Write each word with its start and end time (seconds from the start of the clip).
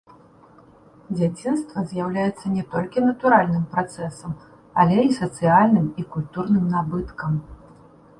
Дзяцінства 1.17 1.81
з'яўляецца 1.91 2.45
не 2.55 2.63
толькі 2.71 3.03
натуральным 3.07 3.67
працэсам, 3.75 4.33
але 4.85 4.97
і 5.09 5.13
сацыяльным 5.19 5.87
і 6.05 6.07
культурным 6.17 6.65
набыткам. 6.73 7.37